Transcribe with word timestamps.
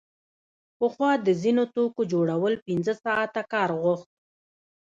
پخوا 0.79 1.11
د 1.25 1.29
ځینو 1.41 1.63
توکو 1.75 2.01
جوړول 2.13 2.53
پنځه 2.67 2.93
ساعته 3.03 3.41
کار 3.53 3.69
غوښت 3.81 4.09